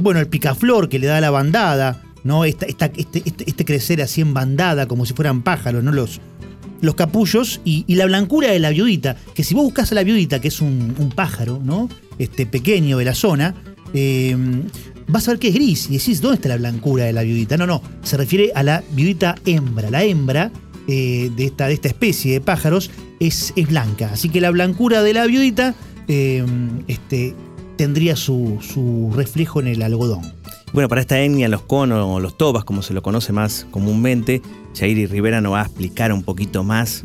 bueno, 0.00 0.20
el 0.20 0.28
picaflor 0.28 0.88
que 0.88 1.00
le 1.00 1.08
da 1.08 1.20
la 1.20 1.30
bandada, 1.30 2.02
¿no? 2.26 2.44
Este, 2.44 2.68
este, 2.68 3.22
este, 3.24 3.64
crecer 3.64 4.02
así 4.02 4.20
en 4.20 4.34
bandada, 4.34 4.86
como 4.86 5.06
si 5.06 5.14
fueran 5.14 5.42
pájaros, 5.42 5.84
¿no? 5.84 5.92
Los, 5.92 6.20
los 6.80 6.96
capullos 6.96 7.60
y, 7.64 7.84
la 7.94 8.06
blancura 8.06 8.50
de 8.50 8.58
la 8.58 8.70
viudita, 8.70 9.16
que 9.34 9.44
si 9.44 9.54
vos 9.54 9.64
buscas 9.64 9.92
a 9.92 9.94
la 9.94 10.02
viudita, 10.02 10.40
que 10.40 10.48
es 10.48 10.60
un, 10.60 11.12
pájaro, 11.14 11.60
¿no? 11.62 11.88
Este 12.18 12.44
pequeño 12.44 12.98
de 12.98 13.04
la 13.04 13.14
zona, 13.14 13.54
em, 13.94 14.64
vas 15.08 15.28
a 15.28 15.32
ver 15.32 15.38
que 15.38 15.48
es 15.48 15.54
gris 15.54 15.88
y 15.90 15.98
decís, 15.98 16.20
¿dónde 16.20 16.36
está 16.36 16.48
la 16.48 16.56
blancura 16.56 17.04
de 17.04 17.12
la 17.12 17.22
viudita? 17.22 17.56
No, 17.56 17.66
no, 17.66 17.82
se 18.02 18.16
refiere 18.16 18.52
a 18.54 18.62
la 18.62 18.82
viudita 18.92 19.36
hembra. 19.44 19.90
La 19.90 20.04
hembra 20.04 20.50
eh, 20.88 21.30
de, 21.36 21.44
esta, 21.44 21.68
de 21.68 21.74
esta 21.74 21.88
especie 21.88 22.32
de 22.32 22.40
pájaros 22.40 22.90
es, 23.20 23.52
es, 23.56 23.68
blanca, 23.68 24.10
así 24.12 24.28
que 24.28 24.40
la 24.40 24.50
blancura 24.50 25.02
de 25.02 25.14
la 25.14 25.26
viudita 25.26 25.74
em, 26.08 26.82
este, 26.86 27.34
tendría 27.76 28.16
su, 28.16 28.58
su 28.60 29.12
reflejo 29.14 29.60
en 29.60 29.68
el 29.68 29.82
algodón. 29.82 30.22
Bueno, 30.72 30.88
para 30.88 31.00
esta 31.00 31.18
etnia, 31.20 31.48
los 31.48 31.62
conos 31.62 32.04
o 32.04 32.20
los 32.20 32.36
tobas, 32.36 32.64
como 32.64 32.82
se 32.82 32.92
lo 32.92 33.02
conoce 33.02 33.32
más 33.32 33.66
comúnmente, 33.70 34.42
y 34.84 35.06
Rivera 35.06 35.40
nos 35.40 35.54
va 35.54 35.62
a 35.62 35.64
explicar 35.64 36.12
un 36.12 36.22
poquito 36.22 36.62
más, 36.62 37.04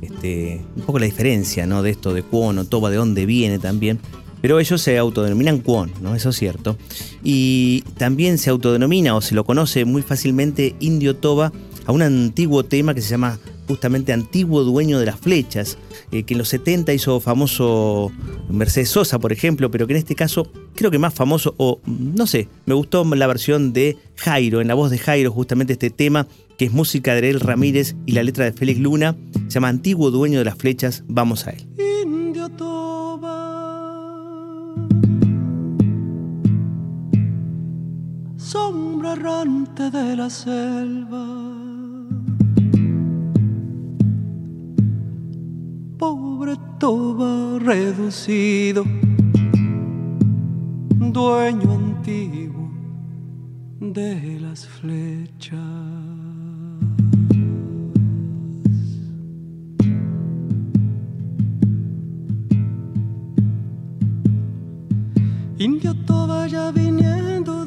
este, 0.00 0.60
un 0.74 0.82
poco 0.82 0.98
la 0.98 1.04
diferencia 1.04 1.66
¿no? 1.66 1.82
de 1.82 1.90
esto 1.90 2.12
de 2.12 2.24
o 2.30 2.64
toba, 2.64 2.90
de 2.90 2.96
dónde 2.96 3.26
viene 3.26 3.58
también. 3.60 4.00
Pero 4.42 4.60
ellos 4.60 4.82
se 4.82 4.98
autodenominan 4.98 5.60
Kwon, 5.60 5.92
¿no? 6.02 6.14
Eso 6.14 6.30
es 6.30 6.36
cierto. 6.36 6.76
Y 7.24 7.82
también 7.96 8.36
se 8.36 8.50
autodenomina 8.50 9.16
o 9.16 9.22
se 9.22 9.34
lo 9.34 9.44
conoce 9.44 9.84
muy 9.86 10.02
fácilmente 10.02 10.74
indio 10.80 11.16
toba 11.16 11.52
a 11.86 11.92
un 11.92 12.02
antiguo 12.02 12.64
tema 12.64 12.94
que 12.94 13.00
se 13.00 13.10
llama 13.10 13.38
justamente 13.66 14.12
Antiguo 14.12 14.64
Dueño 14.64 14.98
de 14.98 15.06
las 15.06 15.18
Flechas, 15.18 15.78
eh, 16.10 16.24
que 16.24 16.34
en 16.34 16.38
los 16.38 16.48
70 16.48 16.92
hizo 16.92 17.20
famoso 17.20 18.12
Mercedes 18.50 18.90
Sosa, 18.90 19.18
por 19.18 19.32
ejemplo, 19.32 19.70
pero 19.70 19.86
que 19.86 19.94
en 19.94 19.98
este 19.98 20.14
caso 20.14 20.50
creo 20.74 20.90
que 20.90 20.98
más 20.98 21.14
famoso, 21.14 21.54
o 21.56 21.80
no 21.86 22.26
sé, 22.26 22.48
me 22.66 22.74
gustó 22.74 23.04
la 23.04 23.26
versión 23.26 23.72
de 23.72 23.96
Jairo, 24.16 24.60
en 24.60 24.68
la 24.68 24.74
voz 24.74 24.90
de 24.90 24.98
Jairo, 24.98 25.30
justamente 25.30 25.74
este 25.74 25.90
tema, 25.90 26.26
que 26.58 26.66
es 26.66 26.72
música 26.72 27.12
de 27.12 27.18
Ariel 27.18 27.40
Ramírez 27.40 27.94
y 28.04 28.12
la 28.12 28.22
letra 28.22 28.44
de 28.44 28.52
Félix 28.52 28.80
Luna, 28.80 29.16
se 29.48 29.54
llama 29.54 29.68
Antiguo 29.68 30.10
Dueño 30.10 30.40
de 30.40 30.44
las 30.44 30.56
Flechas, 30.56 31.04
vamos 31.06 31.46
a 31.46 31.52
él. 31.52 31.91
Sombra 38.72 39.12
errante 39.12 39.90
de 39.90 40.16
la 40.16 40.30
selva 40.30 41.24
pobre 45.98 46.54
toba 46.78 47.58
reducido, 47.58 48.84
dueño 51.16 51.70
antiguo 51.80 52.66
de 53.80 54.40
las 54.40 54.66
flechas. 54.66 55.60
Indio 65.58 65.94
toba 66.04 66.48
ya 66.48 66.72
viniendo 66.72 67.61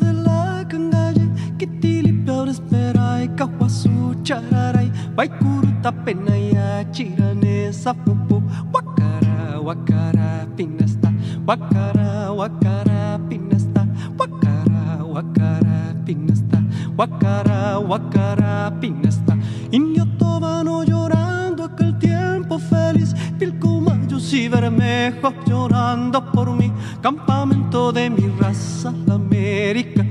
chararay, 4.26 4.90
baikuruta 5.16 5.92
pena 6.04 6.36
ya 6.36 6.84
chiranesa 6.92 7.94
pupu, 7.94 8.42
wakara 8.74 9.62
wakara 9.62 10.48
pinesta, 10.58 11.14
wakara 11.46 12.34
wakara 12.34 13.20
pinesta, 13.30 13.86
wakara 14.18 15.06
wakara 15.06 15.94
pinesta, 16.06 16.58
wakara 16.98 17.78
wakara 17.80 18.72
pinesta. 18.82 19.38
Indio 19.72 20.06
tobano 20.18 20.84
llorando 20.84 21.66
aquel 21.66 21.94
tiempo 22.00 22.58
feliz, 22.58 23.14
pilcomayos 23.38 24.34
y 24.34 24.50
bermejos 24.50 25.34
llorando 25.46 26.32
por 26.32 26.50
mí, 26.52 26.72
campamento 27.02 27.92
de 27.92 28.10
mi 28.10 28.26
raza, 28.40 28.92
la 29.06 29.16
América 29.16 30.04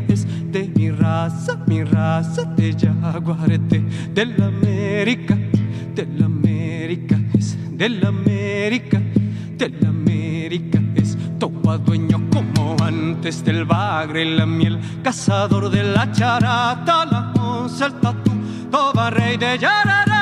raza, 1.35 1.57
mi 1.67 1.83
raza 1.83 2.45
de 2.45 2.73
jaguarete, 2.73 3.81
de 4.13 4.27
la 4.27 4.47
América, 4.47 5.37
de 5.95 6.07
la 6.19 6.27
América 6.27 7.19
es, 7.35 7.57
de 7.77 7.89
la 7.89 8.09
América, 8.09 9.01
de 9.57 9.69
la 9.69 9.89
América 9.89 10.81
es, 10.95 11.17
todo 11.39 11.79
dueño 11.79 12.21
como 12.33 12.77
antes 12.83 13.45
del 13.45 13.65
bagre 13.65 14.25
la 14.25 14.47
miel, 14.47 14.79
cazador 15.03 15.71
de 15.71 15.83
la 15.83 16.11
charata, 16.13 17.05
la 17.07 17.33
onza, 17.41 17.87
el 17.87 17.95
tatú, 17.95 18.33
toba 18.71 19.11
rey 19.11 19.37
de 19.37 19.59
Yarara, 19.59 20.14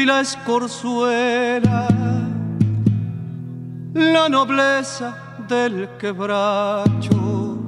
y 0.00 0.06
la 0.06 0.20
escorzuela, 0.20 1.86
la 3.92 4.28
nobleza 4.30 5.36
del 5.46 5.88
quebracho, 5.98 7.58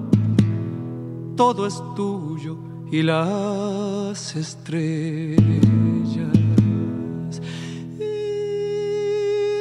todo 1.36 1.66
es 1.66 1.82
tuyo 1.94 2.56
y 2.90 3.02
las 3.02 4.34
estrellas. 4.34 5.42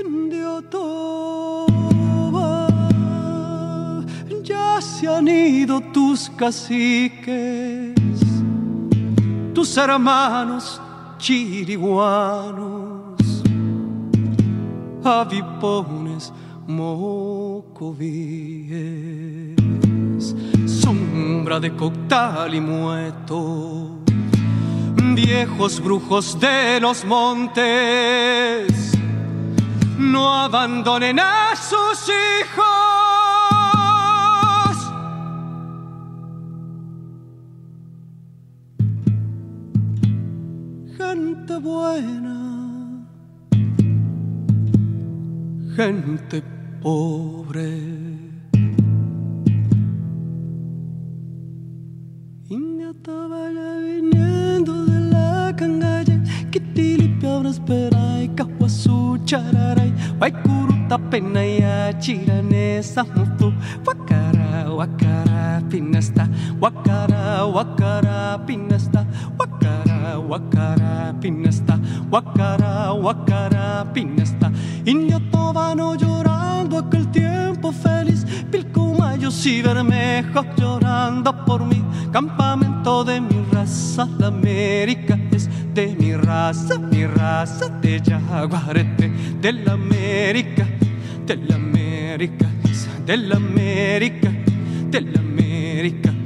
Indio 0.06 0.62
Toba, 0.62 1.68
ya 4.44 4.80
se 4.82 5.10
han 5.10 5.28
ido 5.28 5.82
tus 5.92 6.30
caciques, 6.38 7.94
tus 9.54 9.76
hermanos 9.76 10.80
chiriguanos, 11.22 13.44
avipones, 15.04 16.34
mocovíes, 16.66 17.96
sombra 20.66 21.60
de 21.60 21.76
coctal 21.76 22.56
y 22.56 22.60
mueto, 22.60 24.00
viejos 25.14 25.80
brujos 25.80 26.40
de 26.40 26.80
los 26.82 27.06
montes, 27.06 28.94
no 30.00 30.34
abandonen 30.34 31.20
a 31.20 31.56
sus 31.56 32.10
hijos. 32.10 32.91
Buena, 41.62 43.06
gente 45.76 46.44
pobre. 46.82 47.70
India 52.50 52.90
estaba 52.90 53.52
ya 53.52 53.78
viniendo 53.78 54.86
de 54.86 55.00
la 55.12 55.54
cangalle, 55.56 56.22
Kitilipiabra 56.52 57.50
espera 57.50 58.24
y 58.24 58.30
Cahuazú 58.30 59.20
chararay, 59.26 59.94
Guaycuruta 60.18 60.98
pena 61.10 61.46
y 61.46 61.62
achiranesa 61.62 63.04
mufu, 63.04 63.54
Guacara, 63.86 64.68
guacara, 64.70 65.62
pinasta, 65.70 66.28
guacara, 66.60 67.44
guacara, 67.44 68.44
pinasta, 68.46 69.06
pinasta, 69.06 69.51
guacara, 72.12 72.92
guacara, 72.92 73.86
pinasta. 73.94 74.52
Indio 74.86 75.20
Tobano 75.32 75.96
llorando 75.96 76.80
aquel 76.80 77.10
tiempo 77.10 77.72
feliz, 77.72 78.26
Pilcomayos 78.52 79.46
y 79.46 79.62
Bermejos 79.62 80.46
llorando 80.58 81.32
por 81.46 81.66
mí, 81.66 81.82
campamento 82.12 83.06
de 83.06 83.22
mi 83.22 83.46
raza, 83.54 84.08
la 84.20 84.28
América 84.28 85.18
es 85.32 85.50
de 85.74 85.96
mi 85.98 86.14
raza, 86.14 86.78
mi 86.78 87.06
raza 87.06 87.70
de 87.82 88.02
Yaguarete, 88.02 89.10
de 89.40 89.54
la 89.54 89.74
América, 89.74 90.68
de 91.26 91.38
la 91.38 91.56
América, 91.56 92.48
de 93.06 93.18
la 93.18 93.36
América, 93.38 94.30
de 94.90 95.02
la 95.02 95.20
América 95.20 96.21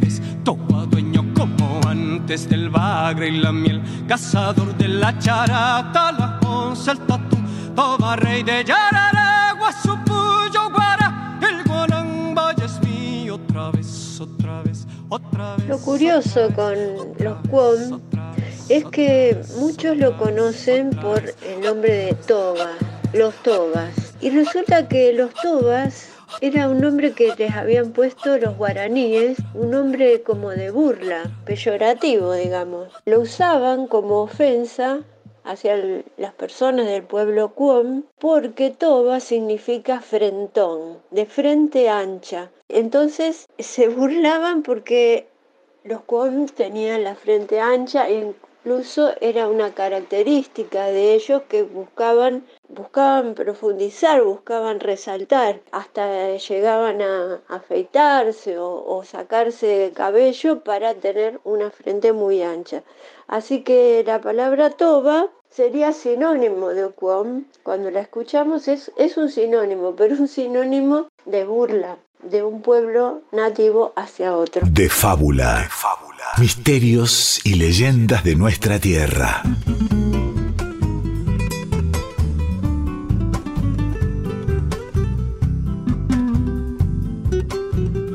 como 2.25 2.33
antes 2.33 2.49
del 2.49 2.69
bagre 2.69 3.29
y 3.29 3.37
la 3.37 3.51
miel, 3.51 3.81
cazador 4.07 4.75
de 4.77 4.87
la 4.87 5.17
charata, 5.19 6.11
la 6.11 6.39
once, 6.47 6.91
el 6.91 6.99
tatú, 7.01 7.37
toma 7.75 8.15
rey 8.15 8.41
de 8.41 8.63
Yararagua, 8.63 9.71
su 9.83 9.95
puyo 10.05 10.71
guara, 10.71 11.37
el 11.47 11.63
guarambaya 11.63 12.65
es 12.65 12.81
mío 12.81 13.35
otra 13.35 13.69
vez, 13.69 14.19
otra 14.19 14.63
vez, 14.63 14.87
otra 15.07 15.55
vez. 15.55 15.67
Lo 15.67 15.77
curioso 15.77 16.49
con 16.55 16.75
los 17.19 17.37
Kwon 17.49 18.01
es 18.69 18.85
que 18.85 19.39
muchos 19.59 19.95
lo 19.97 20.17
conocen 20.17 20.89
por 20.89 21.21
el 21.21 21.61
nombre 21.61 21.91
de 21.91 22.13
Toba, 22.27 22.71
los 23.13 23.35
Tobas. 23.43 23.91
Y 24.19 24.31
resulta 24.31 24.87
que 24.87 25.13
los 25.13 25.31
Tobas 25.35 26.07
era 26.41 26.67
un 26.67 26.81
nombre 26.81 27.13
que 27.13 27.33
les 27.37 27.51
habían 27.55 27.91
puesto 27.91 28.37
los 28.37 28.57
guaraníes, 28.57 29.37
un 29.53 29.71
nombre 29.71 30.21
como 30.21 30.49
de 30.49 30.69
burla, 30.69 31.31
peyorativo, 31.45 32.33
digamos. 32.33 32.91
Lo 33.05 33.21
usaban 33.21 33.87
como 33.87 34.21
ofensa 34.21 35.01
hacia 35.43 35.77
las 36.17 36.33
personas 36.33 36.87
del 36.87 37.03
pueblo 37.03 37.53
Cuom 37.53 38.03
porque 38.19 38.71
Toba 38.71 39.19
significa 39.19 40.01
frentón, 40.01 40.99
de 41.11 41.25
frente 41.25 41.89
ancha. 41.89 42.51
Entonces 42.67 43.45
se 43.57 43.87
burlaban 43.97 44.63
porque 44.63 45.27
los 45.83 46.01
Cuom 46.01 46.47
tenían 46.47 47.03
la 47.03 47.15
frente 47.15 47.59
ancha 47.59 48.09
incluso 48.65 49.13
era 49.21 49.47
una 49.47 49.75
característica 49.75 50.87
de 50.87 51.13
ellos 51.13 51.43
que 51.47 51.61
buscaban 51.61 52.43
buscaban 52.67 53.35
profundizar, 53.35 54.23
buscaban 54.23 54.79
resaltar, 54.79 55.61
hasta 55.71 56.35
llegaban 56.37 56.99
a 57.03 57.41
afeitarse 57.47 58.57
o, 58.57 58.83
o 58.83 59.03
sacarse 59.03 59.91
cabello 59.93 60.63
para 60.63 60.95
tener 60.95 61.39
una 61.43 61.69
frente 61.69 62.11
muy 62.11 62.41
ancha. 62.41 62.81
Así 63.27 63.63
que 63.63 64.03
la 64.03 64.19
palabra 64.19 64.71
toba 64.71 65.29
sería 65.47 65.93
sinónimo 65.93 66.69
de 66.69 66.85
Okwom. 66.85 67.45
Cuando 67.61 67.91
la 67.91 68.01
escuchamos 68.01 68.67
es, 68.67 68.91
es 68.97 69.15
un 69.17 69.29
sinónimo, 69.29 69.95
pero 69.95 70.15
un 70.15 70.27
sinónimo 70.27 71.07
de 71.25 71.45
burla 71.45 71.99
de 72.23 72.43
un 72.43 72.61
pueblo 72.61 73.21
nativo 73.31 73.93
hacia 73.95 74.35
otro. 74.35 74.61
De 74.65 74.89
fábula. 74.89 75.69
Misterios 76.37 77.39
y 77.45 77.55
leyendas 77.55 78.23
de 78.23 78.35
nuestra 78.35 78.79
tierra. 78.79 79.43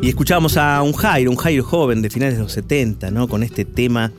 Y 0.02 0.08
escuchábamos 0.08 0.56
a 0.56 0.82
un 0.82 0.92
Jairo, 0.92 1.30
un 1.30 1.36
Jairo 1.36 1.62
joven 1.62 2.02
de 2.02 2.10
finales 2.10 2.36
de 2.36 2.42
los 2.42 2.52
70, 2.52 3.10
¿no? 3.10 3.28
Con 3.28 3.42
este 3.42 3.64
tema 3.64 4.12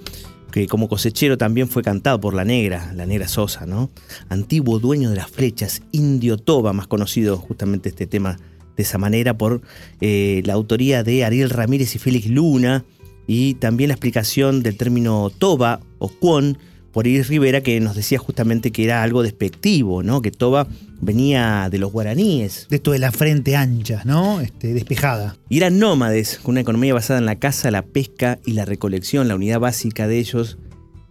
que 0.51 0.67
como 0.67 0.89
cosechero 0.89 1.37
también 1.37 1.67
fue 1.69 1.81
cantado 1.81 2.19
por 2.19 2.33
la 2.33 2.43
negra, 2.43 2.91
la 2.93 3.05
negra 3.05 3.27
Sosa, 3.27 3.65
¿no? 3.65 3.89
Antiguo 4.29 4.79
dueño 4.79 5.09
de 5.09 5.15
las 5.15 5.31
flechas, 5.31 5.81
Indio 5.91 6.37
Toba, 6.37 6.73
más 6.73 6.87
conocido 6.87 7.37
justamente 7.37 7.89
este 7.89 8.05
tema 8.05 8.37
de 8.77 8.83
esa 8.83 8.97
manera 8.97 9.37
por 9.37 9.61
eh, 9.99 10.41
la 10.45 10.53
autoría 10.53 11.03
de 11.03 11.23
Ariel 11.25 11.49
Ramírez 11.49 11.95
y 11.95 11.99
Félix 11.99 12.27
Luna, 12.27 12.85
y 13.27 13.53
también 13.55 13.89
la 13.89 13.93
explicación 13.93 14.63
del 14.63 14.77
término 14.77 15.29
Toba 15.29 15.79
o 15.99 16.09
Cuon 16.09 16.57
por 16.91 17.07
Iris 17.07 17.29
Rivera, 17.29 17.61
que 17.61 17.79
nos 17.79 17.95
decía 17.95 18.19
justamente 18.19 18.71
que 18.71 18.83
era 18.83 19.01
algo 19.03 19.23
despectivo, 19.23 20.03
¿no? 20.03 20.21
Que 20.21 20.31
Toba 20.31 20.67
venía 20.99 21.69
de 21.71 21.77
los 21.77 21.91
guaraníes. 21.91 22.67
De 22.69 22.75
esto 22.75 22.91
de 22.91 22.99
la 22.99 23.13
frente 23.13 23.55
ancha, 23.55 24.01
¿no? 24.03 24.41
Este, 24.41 24.73
despejada. 24.73 25.37
Y 25.47 25.57
eran 25.57 25.79
nómades, 25.79 26.39
con 26.43 26.53
una 26.53 26.59
economía 26.61 26.93
basada 26.93 27.19
en 27.19 27.25
la 27.25 27.37
caza, 27.37 27.71
la 27.71 27.83
pesca 27.83 28.39
y 28.45 28.53
la 28.53 28.65
recolección. 28.65 29.29
La 29.29 29.35
unidad 29.35 29.61
básica 29.61 30.07
de 30.09 30.19
ellos, 30.19 30.57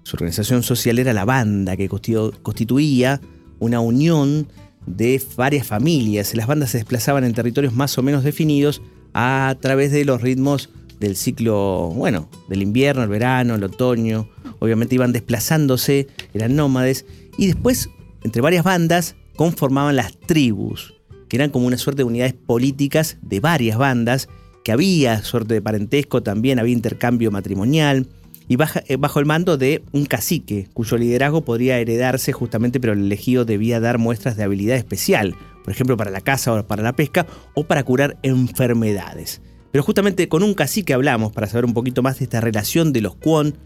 su 0.02 0.16
organización 0.16 0.62
social 0.62 0.98
era 0.98 1.14
la 1.14 1.24
banda, 1.24 1.78
que 1.78 1.88
constitu- 1.88 2.34
constituía 2.42 3.22
una 3.58 3.80
unión 3.80 4.48
de 4.86 5.20
varias 5.36 5.66
familias. 5.66 6.34
Las 6.34 6.46
bandas 6.46 6.70
se 6.70 6.78
desplazaban 6.78 7.24
en 7.24 7.34
territorios 7.34 7.74
más 7.74 7.96
o 7.98 8.02
menos 8.02 8.24
definidos 8.24 8.82
a 9.14 9.56
través 9.60 9.92
de 9.92 10.04
los 10.04 10.20
ritmos 10.20 10.70
del 11.00 11.16
ciclo, 11.16 11.92
bueno, 11.94 12.28
del 12.48 12.62
invierno, 12.62 13.02
el 13.02 13.08
verano, 13.08 13.54
el 13.54 13.64
otoño. 13.64 14.28
Obviamente 14.58 14.94
iban 14.94 15.12
desplazándose, 15.12 16.08
eran 16.34 16.54
nómades. 16.54 17.06
Y 17.38 17.46
después, 17.46 17.88
entre 18.22 18.42
varias 18.42 18.64
bandas, 18.64 19.16
conformaban 19.36 19.96
las 19.96 20.18
tribus, 20.18 20.94
que 21.28 21.36
eran 21.36 21.50
como 21.50 21.66
una 21.66 21.78
suerte 21.78 22.02
de 22.02 22.04
unidades 22.04 22.34
políticas 22.34 23.16
de 23.22 23.40
varias 23.40 23.78
bandas, 23.78 24.28
que 24.62 24.72
había 24.72 25.22
suerte 25.22 25.54
de 25.54 25.62
parentesco, 25.62 26.22
también 26.22 26.58
había 26.58 26.74
intercambio 26.74 27.30
matrimonial, 27.30 28.06
y 28.50 28.56
eh, 28.88 28.96
bajo 28.96 29.20
el 29.20 29.26
mando 29.26 29.56
de 29.56 29.84
un 29.92 30.06
cacique, 30.06 30.66
cuyo 30.74 30.96
liderazgo 30.96 31.44
podría 31.44 31.78
heredarse 31.78 32.32
justamente, 32.32 32.80
pero 32.80 32.94
el 32.94 32.98
elegido 32.98 33.44
debía 33.44 33.78
dar 33.78 33.98
muestras 33.98 34.36
de 34.36 34.42
habilidad 34.42 34.76
especial, 34.76 35.36
por 35.62 35.72
ejemplo, 35.72 35.96
para 35.96 36.10
la 36.10 36.20
caza 36.20 36.52
o 36.52 36.66
para 36.66 36.82
la 36.82 36.96
pesca, 36.96 37.28
o 37.54 37.62
para 37.62 37.84
curar 37.84 38.18
enfermedades. 38.24 39.40
Pero 39.70 39.84
justamente 39.84 40.28
con 40.28 40.42
un 40.42 40.54
cacique 40.54 40.92
hablamos 40.92 41.30
para 41.30 41.46
saber 41.46 41.64
un 41.64 41.74
poquito 41.74 42.02
más 42.02 42.18
de 42.18 42.24
esta 42.24 42.40
relación 42.40 42.92
de 42.92 43.02
los 43.02 43.14
Kwon 43.14 43.56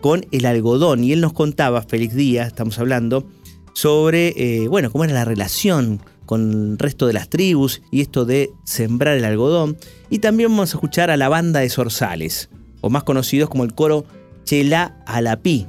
con 0.00 0.24
el 0.30 0.46
algodón. 0.46 1.02
Y 1.02 1.12
él 1.12 1.20
nos 1.20 1.32
contaba, 1.32 1.82
Félix 1.82 2.14
Díaz, 2.14 2.46
estamos 2.46 2.78
hablando, 2.78 3.28
sobre, 3.72 4.34
eh, 4.36 4.68
bueno, 4.68 4.92
cómo 4.92 5.02
era 5.02 5.14
la 5.14 5.24
relación 5.24 6.00
con 6.26 6.52
el 6.52 6.78
resto 6.78 7.08
de 7.08 7.12
las 7.14 7.28
tribus 7.28 7.82
y 7.90 8.02
esto 8.02 8.24
de 8.24 8.52
sembrar 8.62 9.16
el 9.16 9.24
algodón. 9.24 9.76
Y 10.10 10.20
también 10.20 10.50
vamos 10.50 10.72
a 10.72 10.76
escuchar 10.76 11.10
a 11.10 11.16
la 11.16 11.28
banda 11.28 11.58
de 11.58 11.70
Zorzales, 11.70 12.50
o 12.82 12.88
más 12.88 13.02
conocidos 13.02 13.50
como 13.50 13.64
el 13.64 13.74
coro 13.74 14.06
Chela 14.48 14.96
Alapí, 15.04 15.66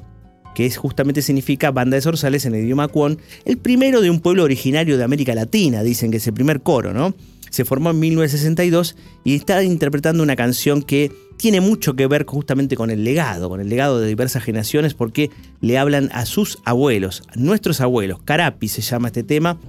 que 0.55 0.65
es, 0.65 0.77
justamente 0.77 1.21
significa 1.21 1.69
banda 1.69 1.95
de 1.95 2.01
zorzales 2.01 2.45
en 2.45 2.55
el 2.55 2.63
idioma 2.63 2.87
cuón, 2.87 3.19
el 3.43 3.57
primero 3.57 3.99
de 3.99 4.09
un 4.09 4.21
pueblo 4.21 4.45
originario 4.45 4.97
de 4.97 5.03
América 5.03 5.35
Latina, 5.35 5.83
dicen 5.83 6.11
que 6.11 6.17
es 6.17 6.27
el 6.27 6.33
primer 6.33 6.61
coro, 6.61 6.93
¿no? 6.93 7.13
Se 7.49 7.65
formó 7.65 7.89
en 7.89 7.99
1962 7.99 8.95
y 9.25 9.35
está 9.35 9.61
interpretando 9.63 10.23
una 10.23 10.37
canción 10.37 10.81
que 10.81 11.11
tiene 11.35 11.59
mucho 11.59 11.97
que 11.97 12.07
ver 12.07 12.25
justamente 12.25 12.77
con 12.77 12.89
el 12.89 13.03
legado, 13.03 13.49
con 13.49 13.59
el 13.59 13.67
legado 13.67 13.99
de 13.99 14.07
diversas 14.07 14.45
generaciones, 14.45 14.93
porque 14.93 15.29
le 15.59 15.77
hablan 15.77 16.09
a 16.13 16.25
sus 16.25 16.59
abuelos, 16.63 17.23
a 17.27 17.35
nuestros 17.35 17.81
abuelos. 17.81 18.21
Carapi 18.23 18.69
se 18.69 18.81
llama 18.81 19.09
este 19.09 19.23
tema. 19.23 19.59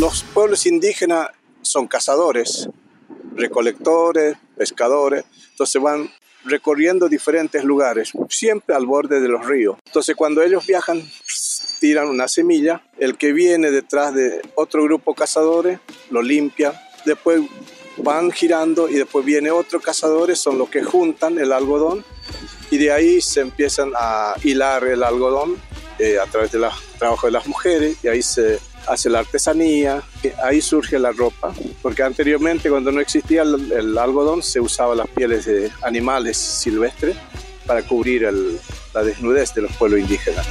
Los 0.00 0.24
pueblos 0.24 0.66
indígenas 0.66 1.28
son 1.62 1.86
cazadores, 1.86 2.68
recolectores, 3.36 4.36
pescadores, 4.56 5.24
entonces 5.52 5.80
van 5.80 6.10
recorriendo 6.46 7.08
diferentes 7.08 7.64
lugares, 7.64 8.12
siempre 8.28 8.74
al 8.74 8.86
borde 8.86 9.20
de 9.20 9.28
los 9.28 9.46
ríos. 9.46 9.76
Entonces 9.86 10.16
cuando 10.16 10.42
ellos 10.42 10.66
viajan, 10.66 11.02
tiran 11.80 12.08
una 12.08 12.28
semilla, 12.28 12.82
el 12.98 13.16
que 13.16 13.32
viene 13.32 13.70
detrás 13.70 14.14
de 14.14 14.40
otro 14.54 14.84
grupo 14.84 15.14
cazadores 15.14 15.78
lo 16.10 16.22
limpia, 16.22 16.80
después 17.04 17.42
van 17.98 18.30
girando 18.30 18.88
y 18.88 18.94
después 18.94 19.24
viene 19.24 19.50
otro 19.50 19.80
cazadores, 19.80 20.38
son 20.38 20.58
los 20.58 20.68
que 20.68 20.82
juntan 20.82 21.38
el 21.38 21.52
algodón 21.52 22.04
y 22.70 22.78
de 22.78 22.92
ahí 22.92 23.20
se 23.20 23.40
empiezan 23.40 23.92
a 23.96 24.34
hilar 24.42 24.84
el 24.84 25.02
algodón 25.02 25.56
eh, 25.98 26.18
a 26.18 26.26
través 26.26 26.52
del 26.52 26.64
trabajo 26.98 27.26
de 27.26 27.32
las 27.32 27.46
mujeres 27.46 27.96
y 28.02 28.08
ahí 28.08 28.22
se 28.22 28.58
hace 28.86 29.10
la 29.10 29.20
artesanía, 29.20 30.02
ahí 30.42 30.60
surge 30.60 30.98
la 30.98 31.12
ropa, 31.12 31.52
porque 31.82 32.02
anteriormente 32.02 32.70
cuando 32.70 32.92
no 32.92 33.00
existía 33.00 33.42
el, 33.42 33.98
algodón 33.98 34.42
se 34.42 34.60
usaba 34.60 34.94
las 34.94 35.08
pieles 35.08 35.46
de 35.46 35.70
animales 35.82 36.36
silvestres 36.36 37.16
para 37.66 37.82
cubrir 37.82 38.28
la 38.94 39.02
desnudez 39.02 39.54
de 39.54 39.62
los 39.62 39.72
pueblos 39.72 40.00
indígenas. 40.00 40.46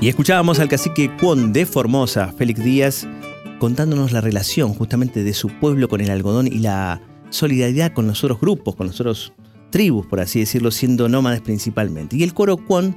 Y 0.00 0.08
escuchábamos 0.08 0.60
al 0.60 0.68
cacique 0.68 1.10
Cuón 1.16 1.52
de 1.52 1.64
Formosa, 1.66 2.32
Félix 2.36 2.62
Díaz, 2.62 3.08
contándonos 3.58 4.12
la 4.12 4.20
relación 4.20 4.74
justamente 4.74 5.24
de 5.24 5.32
su 5.32 5.48
pueblo 5.48 5.88
con 5.88 6.00
el 6.00 6.10
algodón 6.10 6.46
y 6.46 6.58
la 6.58 7.00
solidaridad 7.30 7.92
con 7.92 8.06
los 8.06 8.22
otros 8.22 8.38
grupos, 8.38 8.76
con 8.76 8.86
los 8.88 9.00
otros 9.00 9.32
tribus, 9.70 10.06
por 10.06 10.20
así 10.20 10.40
decirlo, 10.40 10.70
siendo 10.70 11.08
nómades 11.08 11.40
principalmente. 11.40 12.16
Y 12.16 12.22
el 12.22 12.34
coro 12.34 12.58
Cuón 12.58 12.96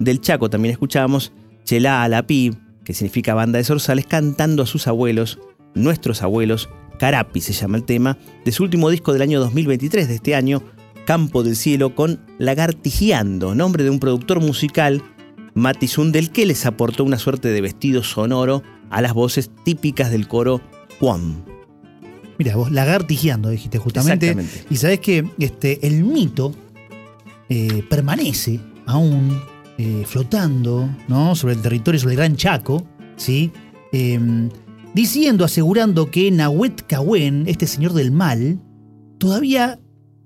del 0.00 0.20
Chaco 0.20 0.50
también 0.50 0.72
escuchábamos 0.72 1.32
Chelá 1.64 2.02
Alapí, 2.02 2.50
que 2.84 2.92
significa 2.92 3.34
banda 3.34 3.58
de 3.58 3.64
zorzales, 3.64 4.06
cantando 4.06 4.64
a 4.64 4.66
sus 4.66 4.86
abuelos 4.88 5.38
Nuestros 5.74 6.22
Abuelos, 6.22 6.68
Carapi 6.98 7.40
se 7.40 7.52
llama 7.52 7.76
el 7.76 7.84
tema, 7.84 8.18
de 8.44 8.52
su 8.52 8.62
último 8.62 8.90
disco 8.90 9.12
del 9.12 9.22
año 9.22 9.40
2023 9.40 10.08
de 10.08 10.14
este 10.14 10.34
año, 10.34 10.62
Campo 11.06 11.42
del 11.42 11.56
Cielo, 11.56 11.94
con 11.94 12.20
Lagartijeando, 12.38 13.54
nombre 13.54 13.84
de 13.84 13.90
un 13.90 13.98
productor 13.98 14.40
musical, 14.40 15.02
Mati 15.54 15.88
Sundel, 15.88 16.30
que 16.30 16.46
les 16.46 16.66
aportó 16.66 17.04
una 17.04 17.18
suerte 17.18 17.48
de 17.48 17.60
vestido 17.60 18.02
sonoro 18.02 18.62
a 18.90 19.00
las 19.02 19.14
voces 19.14 19.50
típicas 19.64 20.10
del 20.10 20.28
coro 20.28 20.60
Juan. 20.98 21.44
Mira, 22.38 22.56
vos 22.56 22.70
lagartijeando, 22.70 23.50
dijiste 23.50 23.78
justamente. 23.78 24.36
Y 24.70 24.76
sabés 24.76 25.00
que 25.00 25.28
este, 25.38 25.86
el 25.86 26.04
mito 26.04 26.54
eh, 27.48 27.84
permanece 27.88 28.60
aún 28.86 29.40
eh, 29.76 30.04
flotando 30.06 30.88
¿no? 31.08 31.34
sobre 31.34 31.54
el 31.54 31.62
territorio, 31.62 32.00
sobre 32.00 32.14
el 32.14 32.18
Gran 32.18 32.36
Chaco, 32.36 32.86
¿sí? 33.16 33.52
Em, 33.92 34.48
diciendo, 34.94 35.44
asegurando 35.44 36.10
que 36.10 36.30
Nahuet 36.30 36.86
Cahuén, 36.86 37.44
este 37.46 37.66
señor 37.66 37.92
del 37.92 38.10
mal, 38.10 38.60
todavía 39.18 39.78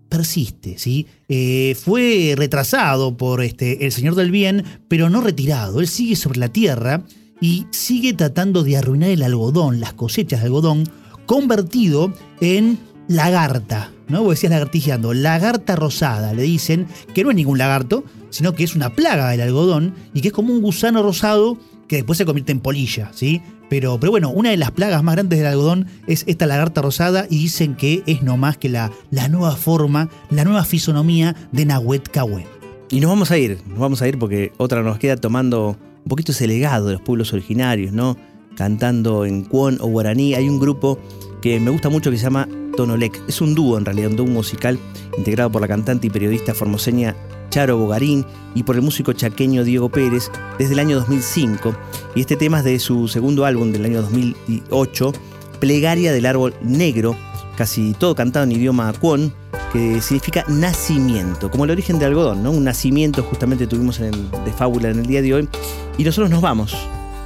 persiste, 0.09 0.79
¿sí? 0.79 1.07
Eh, 1.29 1.77
fue 1.83 2.35
retrasado 2.37 3.17
por 3.17 3.43
este, 3.43 3.85
el 3.85 3.93
señor 3.93 4.15
del 4.15 4.31
bien, 4.31 4.65
pero 4.89 5.11
no 5.11 5.21
retirado. 5.21 5.81
Él 5.81 5.89
sigue 5.89 6.17
sobre 6.17 6.39
la 6.39 6.49
tierra 6.49 7.03
y 7.41 7.67
sigue 7.71 8.13
tratando 8.13 8.63
de 8.63 8.77
arruinar 8.77 9.11
el 9.11 9.23
algodón, 9.23 9.81
las 9.81 9.93
cosechas 9.93 10.41
de 10.41 10.47
algodón, 10.47 10.89
convertido 11.27 12.13
en 12.41 12.79
lagarta, 13.09 13.93
¿no? 14.09 14.23
Vos 14.23 14.37
decías 14.37 14.51
lagartijeando, 14.51 15.13
lagarta 15.15 15.77
rosada, 15.77 16.33
le 16.33 16.43
dicen 16.43 16.87
que 17.13 17.25
no 17.25 17.31
es 17.31 17.37
ningún 17.37 17.59
lagarto, 17.59 18.05
sino 18.31 18.55
que 18.55 18.65
es 18.65 18.75
una 18.75 18.95
plaga 18.95 19.31
del 19.31 19.41
algodón 19.41 19.95
y 20.15 20.21
que 20.21 20.29
es 20.29 20.35
como 20.35 20.53
un 20.53 20.63
gusano 20.63 21.03
rosado 21.03 21.59
que 21.89 21.97
después 21.97 22.19
se 22.19 22.25
convierte 22.25 22.53
en 22.53 22.61
polilla, 22.61 23.11
¿sí? 23.15 23.43
Pero, 23.69 23.99
pero 23.99 24.11
bueno, 24.11 24.31
una 24.31 24.51
de 24.51 24.57
las 24.57 24.71
plagas 24.71 25.03
más 25.03 25.15
grandes 25.15 25.39
del 25.39 25.49
algodón 25.49 25.87
es 26.07 26.25
esta 26.27 26.47
lagarta 26.47 26.83
rosada 26.83 27.27
y 27.29 27.39
dicen 27.39 27.75
que 27.75 28.03
es 28.07 28.23
no 28.23 28.37
más 28.37 28.57
que 28.57 28.69
la, 28.69 28.93
la 29.11 29.29
nueva 29.29 29.57
forma, 29.57 30.09
la 30.31 30.45
nueva 30.45 30.65
fisonomía 30.65 31.35
de 31.53 31.65
Nahuet 31.65 32.09
Cahuén. 32.11 32.47
Y 32.91 33.01
nos 33.01 33.11
vamos 33.11 33.31
a 33.31 33.39
ir, 33.39 33.59
nos 33.67 33.79
vamos 33.79 34.03
a 34.03 34.09
ir 34.09 34.19
porque 34.19 34.53
otra 34.57 34.83
nos 34.83 34.99
queda 34.99 35.17
tomando 35.17 35.77
un 36.05 36.09
poquito 36.09 36.33
ese 36.33 36.47
legado 36.47 36.87
de 36.87 36.93
los 36.95 37.03
pueblos 37.03 37.33
originarios, 37.33 37.93
¿no? 37.93 38.17
Cantando 38.57 39.25
en 39.25 39.43
Cuon 39.43 39.79
o 39.81 39.87
guaraní. 39.89 40.35
Hay 40.35 40.49
un 40.49 40.61
grupo 40.61 40.99
que 41.41 41.59
me 41.59 41.71
gusta 41.71 41.89
mucho 41.89 42.11
que 42.11 42.19
se 42.19 42.25
llama 42.25 42.49
Tonolec. 42.77 43.21
Es 43.27 43.41
un 43.41 43.55
dúo 43.55 43.79
en 43.79 43.85
realidad, 43.85 44.11
un 44.11 44.17
dúo 44.17 44.27
musical 44.27 44.79
integrado 45.19 45.51
por 45.51 45.61
la 45.61 45.69
cantante 45.69 46.07
y 46.07 46.11
periodista 46.11 46.55
formoseña 46.55 47.17
Charo 47.55 47.79
Bogarín 47.79 48.27
y 48.57 48.65
por 48.65 48.75
el 48.75 48.83
músico 48.83 49.13
chaqueño 49.13 49.63
Diego 49.63 49.89
Pérez 49.89 50.29
desde 50.59 50.73
el 50.73 50.81
año 50.81 50.97
2005. 50.97 51.73
Y 52.17 52.21
este 52.23 52.35
tema 52.35 52.59
es 52.59 52.65
de 52.65 52.81
su 52.81 53.07
segundo 53.07 53.45
álbum 53.45 53.71
del 53.71 53.85
año 53.85 54.03
2008, 54.03 55.13
plegaria 55.61 56.13
del 56.13 56.27
árbol 56.27 56.53
negro, 56.63 57.17
casi 57.57 57.95
todo 57.95 58.17
cantado 58.17 58.45
en 58.45 58.51
idioma 58.51 58.93
kwon, 58.95 59.33
que 59.73 60.01
significa 60.01 60.45
nacimiento, 60.49 61.49
como 61.49 61.65
el 61.65 61.71
origen 61.71 62.01
de 62.01 62.07
algodón, 62.07 62.43
¿no? 62.43 62.51
Un 62.51 62.65
nacimiento 62.65 63.23
justamente 63.23 63.69
tuvimos 63.69 64.01
en 64.01 64.07
el, 64.07 64.31
de 64.45 64.53
fábula 64.53 64.91
en 64.91 64.99
el 64.99 65.07
día 65.07 65.23
de 65.23 65.35
hoy. 65.35 65.49
Y 65.97 66.03
nosotros 66.03 66.31
nos 66.31 66.41
vamos. 66.41 66.77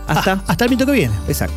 Hasta, 0.07 0.33
Ah, 0.35 0.45
hasta 0.47 0.65
el 0.67 0.71
mito 0.71 0.85
que 0.85 0.93
viene. 0.93 1.15
Exacto. 1.27 1.57